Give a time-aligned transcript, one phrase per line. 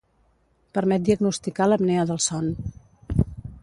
[0.77, 2.53] Permet diagnosticar l'apnea del son.